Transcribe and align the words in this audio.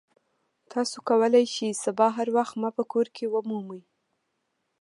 تاسو 0.71 0.97
کولی 1.09 1.45
شئ 1.55 1.69
سبا 1.83 2.07
هر 2.17 2.27
وخت 2.37 2.53
ما 2.61 2.69
په 2.77 2.83
کور 2.91 3.07
کې 3.15 3.25
ومومئ 3.33 3.81